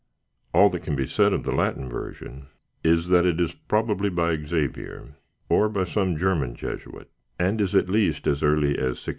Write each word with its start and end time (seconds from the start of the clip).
All 0.51 0.71
that 0.71 0.81
can 0.81 0.95
be 0.95 1.05
said 1.05 1.31
of 1.31 1.43
the 1.43 1.51
Latin 1.51 1.87
version 1.87 2.47
is 2.83 3.09
that 3.09 3.23
it 3.23 3.39
is 3.39 3.53
probably 3.53 4.09
by 4.09 4.35
Xavier, 4.35 5.15
or 5.47 5.69
by 5.69 5.83
some 5.83 6.17
German 6.17 6.55
Jesuit, 6.55 7.11
and 7.37 7.61
is 7.61 7.75
at 7.75 7.87
least 7.87 8.25
as 8.25 8.41
early 8.41 8.71
as 8.81 8.97
1668. 8.97 9.09